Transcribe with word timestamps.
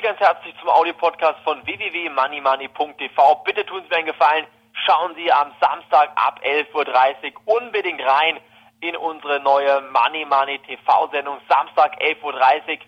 Sie 0.00 0.06
ganz 0.06 0.18
herzlich 0.18 0.54
zum 0.58 0.70
Audiopodcast 0.70 1.40
von 1.44 1.62
www.moneymoney.tv. 1.66 3.42
Bitte 3.44 3.66
tun 3.66 3.82
Sie 3.82 3.88
mir 3.90 3.96
einen 3.96 4.06
Gefallen, 4.06 4.46
schauen 4.86 5.14
Sie 5.14 5.30
am 5.30 5.52
Samstag 5.60 6.10
ab 6.14 6.40
11.30 6.42 7.34
Uhr 7.44 7.60
unbedingt 7.60 8.00
rein 8.00 8.40
in 8.80 8.96
unsere 8.96 9.40
neue 9.40 9.82
Money 9.92 10.24
Money 10.24 10.58
TV-Sendung. 10.60 11.36
Samstag 11.50 12.00
11.30 12.00 12.22
Uhr 12.22 12.32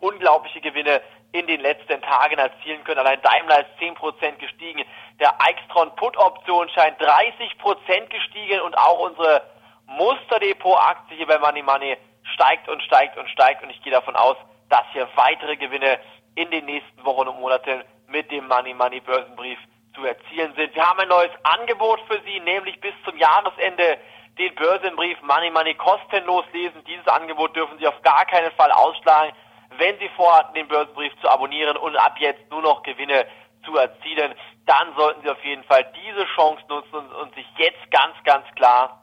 unglaubliche 0.00 0.60
Gewinne 0.60 1.00
in 1.32 1.46
den 1.46 1.60
letzten 1.60 2.02
Tagen 2.02 2.38
erzielen 2.38 2.84
können. 2.84 2.98
Allein 2.98 3.20
Daimler 3.22 3.60
ist 3.60 3.80
10% 3.80 4.36
gestiegen, 4.36 4.84
der 5.20 5.32
Aixtron 5.40 5.94
Put 5.96 6.18
Optionsschein 6.18 6.94
30% 6.96 8.06
gestiegen 8.08 8.60
und 8.60 8.76
auch 8.76 8.98
unsere 8.98 9.42
Musterdepot-Aktie 9.86 11.16
hier 11.16 11.26
bei 11.26 11.38
Money 11.38 11.62
Money 11.62 11.96
steigt 12.34 12.68
und 12.68 12.82
steigt 12.82 13.16
und 13.16 13.28
steigt 13.30 13.62
und 13.62 13.70
ich 13.70 13.82
gehe 13.82 13.92
davon 13.92 14.16
aus, 14.16 14.36
dass 14.68 14.84
hier 14.92 15.08
weitere 15.14 15.56
Gewinne 15.56 15.98
in 16.34 16.50
den 16.50 16.66
nächsten 16.66 17.04
Wochen 17.04 17.28
und 17.28 17.40
Monaten 17.40 17.84
mit 18.06 18.30
dem 18.30 18.46
Money 18.48 18.74
Money 18.74 19.00
Börsenbrief 19.00 19.58
zu 19.94 20.04
erzielen 20.04 20.52
sind. 20.56 20.74
Wir 20.74 20.88
haben 20.88 21.00
ein 21.00 21.08
neues 21.08 21.30
Angebot 21.42 22.00
für 22.08 22.20
Sie, 22.26 22.40
nämlich 22.40 22.80
bis 22.80 22.94
zum 23.04 23.16
Jahresende 23.16 23.98
den 24.38 24.54
Börsenbrief 24.56 25.20
Money 25.22 25.50
Money 25.50 25.74
kostenlos 25.74 26.44
lesen. 26.52 26.82
Dieses 26.84 27.06
Angebot 27.06 27.54
dürfen 27.54 27.78
Sie 27.78 27.86
auf 27.86 28.00
gar 28.02 28.24
keinen 28.26 28.50
Fall 28.52 28.72
ausschlagen, 28.72 29.32
wenn 29.78 29.98
Sie 29.98 30.08
vorhatten, 30.10 30.54
den 30.54 30.68
Börsenbrief 30.68 31.12
zu 31.20 31.28
abonnieren 31.28 31.76
und 31.76 31.96
ab 31.96 32.16
jetzt 32.18 32.50
nur 32.50 32.62
noch 32.62 32.82
Gewinne 32.82 33.26
zu 33.64 33.76
erzielen. 33.76 34.34
Dann 34.66 34.94
sollten 34.96 35.22
Sie 35.22 35.30
auf 35.30 35.42
jeden 35.44 35.64
Fall 35.64 35.90
diese 36.04 36.26
Chance 36.34 36.62
nutzen 36.68 37.12
und 37.12 37.34
sich 37.34 37.46
jetzt 37.56 37.90
ganz, 37.90 38.14
ganz 38.24 38.46
klar 38.56 39.02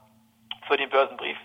für 0.68 0.78
den 0.78 0.90
Börsenbrief 0.90 1.38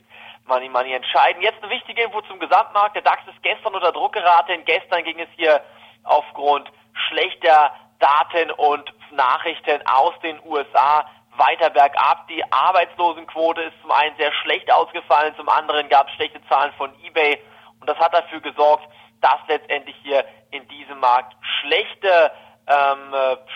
Money 0.46 0.68
Money 0.68 0.92
entscheiden. 0.92 1.42
Jetzt 1.42 1.62
eine 1.62 1.72
wichtige 1.72 2.02
Info 2.02 2.20
zum 2.22 2.38
Gesamtmarkt. 2.38 2.94
Der 2.94 3.02
DAX 3.02 3.22
ist 3.26 3.42
gestern 3.42 3.74
unter 3.74 3.92
Druck 3.92 4.12
geraten. 4.12 4.64
Gestern 4.64 5.04
ging 5.04 5.18
es 5.18 5.28
hier 5.36 5.60
aufgrund 6.04 6.70
schlechter 7.08 7.74
Daten 7.98 8.50
und 8.52 8.92
Nachrichten 9.10 9.86
aus 9.86 10.14
den 10.22 10.40
USA 10.44 11.06
weiter 11.36 11.70
bergab. 11.70 12.28
Die 12.28 12.42
Arbeitslosenquote 12.50 13.62
ist 13.62 13.80
zum 13.82 13.90
einen 13.90 14.16
sehr 14.16 14.32
schlecht 14.42 14.72
ausgefallen, 14.72 15.34
zum 15.36 15.48
anderen 15.48 15.88
gab 15.88 16.08
es 16.08 16.14
schlechte 16.14 16.40
Zahlen 16.48 16.72
von 16.74 16.92
eBay 17.02 17.38
und 17.80 17.88
das 17.88 17.98
hat 17.98 18.14
dafür 18.14 18.40
gesorgt, 18.40 18.88
dass 19.20 19.38
letztendlich 19.48 19.96
hier 20.02 20.24
in 20.50 20.66
diesem 20.68 20.98
Markt 21.00 21.34
schlechte 21.60 22.32
ähm, 22.66 23.14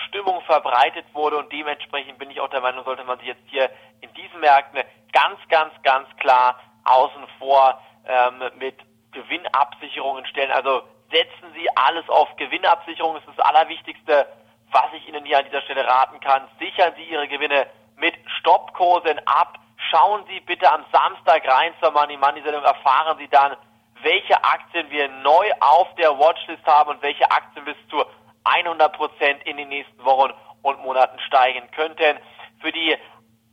Stimmung 0.09 0.41
verbreitet 0.42 1.07
wurde 1.12 1.39
und 1.39 1.53
dementsprechend 1.53 2.19
bin 2.19 2.31
ich 2.31 2.41
auch 2.41 2.48
der 2.48 2.61
Meinung, 2.61 2.85
sollte 2.85 3.05
man 3.05 3.19
sich 3.19 3.29
jetzt 3.29 3.42
hier 3.47 3.70
in 4.01 4.12
diesen 4.14 4.41
Märkten 4.41 4.83
ganz, 5.12 5.39
ganz, 5.48 5.73
ganz 5.83 6.09
klar 6.17 6.61
außen 6.85 7.27
vor 7.39 7.81
ähm, 8.07 8.42
mit 8.59 8.77
Gewinnabsicherungen 9.12 10.27
stellen. 10.27 10.53
Also 10.53 10.83
setzen 11.11 11.53
Sie 11.55 11.69
alles 11.77 12.09
auf 12.09 12.29
Gewinnabsicherung. 12.37 13.14
Das 13.14 13.25
ist 13.25 13.39
das 13.39 13.47
Allerwichtigste, 13.47 14.27
was 14.73 14.87
ich 14.95 15.09
Ihnen 15.09 15.25
hier 15.25 15.39
an 15.39 15.45
dieser 15.45 15.63
Stelle 15.63 15.87
raten 15.87 16.21
kann. 16.21 16.49
Sichern 16.59 16.93
Sie 16.97 17.05
Ihre 17.05 17.29
Gewinne 17.29 17.67
mit 17.97 18.15
Stoppkursen 18.39 19.19
ab. 19.27 19.59
Schauen 19.91 20.25
Sie 20.29 20.41
bitte 20.41 20.71
am 20.71 20.85
Samstag 20.93 21.47
rein 21.49 21.73
zur 21.81 21.91
Money 21.91 22.17
Money 22.17 22.43
Sendung. 22.43 22.63
Erfahren 22.63 23.19
Sie 23.19 23.29
dann, 23.29 23.57
welche 24.03 24.42
Aktien 24.42 24.91
wir 24.91 25.09
neu 25.09 25.51
auf 25.61 25.95
der 25.97 26.19
Watchlist 26.19 26.64
haben 26.67 26.91
und 26.91 27.03
welche 27.03 27.30
Aktien 27.30 27.64
bis 27.64 27.77
zu 27.89 28.05
100 28.45 28.92
Prozent 28.97 29.42
in 29.45 29.57
den 29.57 29.69
nächsten 29.69 30.05
Wochen 30.05 30.33
und 30.63 30.80
Monaten 30.83 31.19
steigen 31.20 31.70
könnten. 31.73 32.19
Für 32.61 32.73
die 32.73 32.97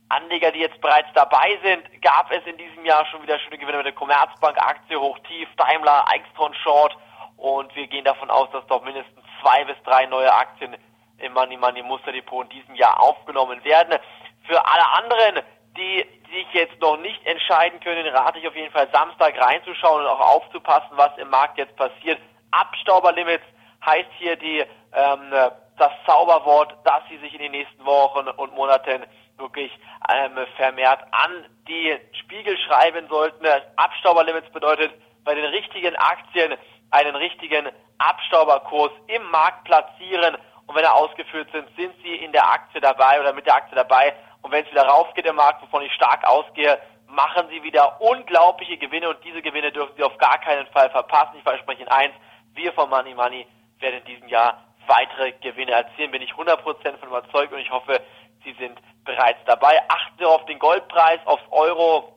Anleger, 0.08 0.50
die 0.52 0.60
jetzt 0.60 0.80
bereits 0.80 1.08
dabei 1.14 1.58
sind, 1.62 2.02
gab 2.02 2.30
es 2.30 2.44
in 2.46 2.56
diesem 2.56 2.84
Jahr 2.84 3.04
schon 3.06 3.22
wieder 3.22 3.38
schöne 3.40 3.58
Gewinne 3.58 3.78
mit 3.78 3.86
der 3.86 3.92
Commerzbank 3.94 4.58
Aktie 4.58 4.98
hoch 4.98 5.18
tief, 5.20 5.48
Daimler, 5.56 6.08
Eichstron 6.08 6.54
Short 6.54 6.96
und 7.36 7.74
wir 7.76 7.86
gehen 7.86 8.04
davon 8.04 8.30
aus, 8.30 8.50
dass 8.50 8.66
doch 8.66 8.82
mindestens 8.82 9.24
zwei 9.40 9.64
bis 9.64 9.76
drei 9.84 10.06
neue 10.06 10.32
Aktien 10.32 10.76
im 11.18 11.32
Money 11.32 11.56
Money 11.56 11.82
Muster 11.82 12.12
Depot 12.12 12.44
in 12.44 12.50
diesem 12.50 12.74
Jahr 12.74 13.00
aufgenommen 13.00 13.62
werden. 13.64 13.98
Für 14.46 14.64
alle 14.64 14.90
anderen, 14.92 15.44
die 15.76 16.04
sich 16.32 16.46
jetzt 16.52 16.80
noch 16.80 16.96
nicht 16.98 17.24
entscheiden 17.26 17.80
können, 17.80 18.06
rate 18.08 18.38
ich 18.38 18.48
auf 18.48 18.56
jeden 18.56 18.72
Fall 18.72 18.88
Samstag 18.92 19.40
reinzuschauen 19.40 20.02
und 20.02 20.08
auch 20.08 20.36
aufzupassen, 20.36 20.90
was 20.92 21.16
im 21.18 21.30
Markt 21.30 21.58
jetzt 21.58 21.76
passiert. 21.76 22.18
Abstauberlimits 22.50 23.44
heißt 23.84 24.10
hier 24.18 24.36
die 24.36 24.64
ähm, 24.92 25.34
das 25.78 25.92
Zauberwort, 26.06 26.74
dass 26.84 27.02
sie 27.08 27.18
sich 27.18 27.32
in 27.34 27.40
den 27.40 27.52
nächsten 27.52 27.84
Wochen 27.84 28.28
und 28.28 28.54
Monaten 28.54 29.04
wirklich 29.36 29.70
ähm, 30.12 30.36
vermehrt 30.56 31.00
an 31.12 31.44
die 31.68 31.96
Spiegel 32.20 32.58
schreiben 32.58 33.06
sollten. 33.08 33.46
Abstauberlimits 33.76 34.50
bedeutet 34.50 34.92
bei 35.24 35.34
den 35.34 35.44
richtigen 35.44 35.94
Aktien 35.96 36.54
einen 36.90 37.14
richtigen 37.14 37.68
Abstauberkurs 37.98 38.90
im 39.06 39.22
Markt 39.30 39.64
platzieren 39.64 40.36
und 40.68 40.76
wenn 40.76 40.84
er 40.84 40.94
ausgeführt 40.94 41.48
sind, 41.50 41.68
sind 41.76 41.94
sie 42.02 42.14
in 42.14 42.30
der 42.30 42.48
Aktie 42.48 42.80
dabei 42.80 43.18
oder 43.20 43.32
mit 43.32 43.46
der 43.46 43.54
Aktie 43.54 43.74
dabei 43.74 44.14
und 44.42 44.52
wenn 44.52 44.64
es 44.64 44.70
wieder 44.70 44.86
raufgeht 44.86 45.26
im 45.26 45.36
Markt, 45.36 45.62
wovon 45.62 45.82
ich 45.82 45.92
stark 45.94 46.24
ausgehe, 46.24 46.78
machen 47.08 47.48
sie 47.50 47.62
wieder 47.62 48.00
unglaubliche 48.00 48.76
Gewinne 48.76 49.08
und 49.08 49.24
diese 49.24 49.42
Gewinne 49.42 49.72
dürfen 49.72 49.94
sie 49.96 50.04
auf 50.04 50.16
gar 50.18 50.38
keinen 50.38 50.66
Fall 50.68 50.90
verpassen. 50.90 51.36
Ich 51.36 51.42
verspreche 51.42 51.80
Ihnen 51.80 51.90
eins, 51.90 52.14
wir 52.54 52.72
von 52.74 52.90
Money 52.90 53.14
Money 53.14 53.46
werden 53.80 54.00
in 54.00 54.04
diesem 54.04 54.28
Jahr 54.28 54.62
weitere 54.86 55.32
Gewinne 55.32 55.72
erzielen, 55.72 56.10
bin 56.10 56.22
ich 56.22 56.32
100% 56.32 56.62
von 56.98 57.08
überzeugt 57.08 57.52
und 57.52 57.60
ich 57.60 57.70
hoffe, 57.70 58.00
Sie 58.44 58.52
sind 58.54 58.78
bereits 59.04 59.40
dabei. 59.46 59.80
Achten 59.88 60.18
Sie 60.18 60.24
auf 60.24 60.44
den 60.46 60.58
Goldpreis, 60.58 61.18
aufs 61.24 61.42
Euro- 61.50 62.12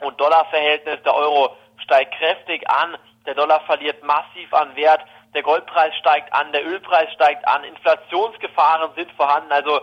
und 0.00 0.20
Dollarverhältnis. 0.20 1.02
Der 1.04 1.14
Euro 1.14 1.56
steigt 1.78 2.14
kräftig 2.16 2.68
an, 2.68 2.96
der 3.26 3.34
Dollar 3.34 3.60
verliert 3.60 4.02
massiv 4.02 4.52
an 4.52 4.76
Wert, 4.76 5.00
der 5.34 5.42
Goldpreis 5.42 5.94
steigt 5.96 6.32
an, 6.32 6.52
der 6.52 6.66
Ölpreis 6.66 7.12
steigt 7.12 7.46
an, 7.46 7.64
Inflationsgefahren 7.64 8.92
sind 8.94 9.10
vorhanden. 9.12 9.52
Also 9.52 9.80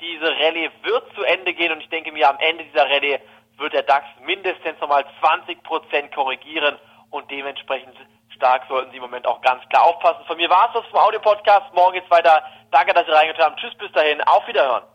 diese 0.00 0.30
Rallye 0.30 0.70
wird 0.82 1.14
zu 1.14 1.22
Ende 1.24 1.52
gehen 1.54 1.72
und 1.72 1.80
ich 1.80 1.88
denke 1.88 2.12
mir, 2.12 2.28
am 2.28 2.38
Ende 2.38 2.64
dieser 2.64 2.88
Rallye 2.88 3.18
wird 3.58 3.72
der 3.72 3.82
DAX 3.82 4.06
mindestens 4.24 4.80
nochmal 4.80 5.04
20% 5.22 6.14
korrigieren 6.14 6.78
und 7.10 7.30
dementsprechend 7.30 7.94
stark 8.34 8.62
sollten 8.68 8.90
Sie 8.90 8.96
im 8.96 9.02
Moment 9.02 9.26
auch 9.26 9.40
ganz 9.42 9.62
klar 9.68 9.84
aufpassen. 9.84 10.24
Von 10.26 10.36
mir 10.36 10.50
war 10.50 10.68
es 10.68 10.80
das 10.80 10.86
vom 10.90 11.00
Audio-Podcast. 11.00 11.72
Morgen 11.74 11.94
geht's 11.94 12.10
weiter. 12.10 12.42
Danke, 12.70 12.94
dass 12.94 13.06
Sie 13.06 13.12
reingetan 13.12 13.46
haben. 13.46 13.56
Tschüss, 13.56 13.74
bis 13.76 13.92
dahin. 13.92 14.20
Auf 14.22 14.46
Wiederhören. 14.48 14.91